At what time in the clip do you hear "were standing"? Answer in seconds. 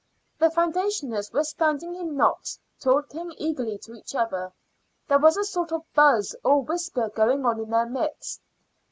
1.31-1.93